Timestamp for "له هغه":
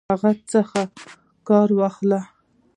0.05-0.31